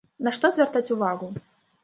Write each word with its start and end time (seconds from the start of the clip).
На 0.27 0.31
што 0.37 0.51
звяртаць 0.55 0.91
увагу? 0.97 1.31